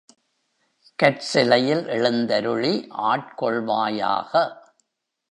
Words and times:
கற்சிலையில் 0.99 1.83
எழுந்தருளி 1.87 2.71
ஆட்கொள் 3.03 3.59
வாயாக! 3.63 4.31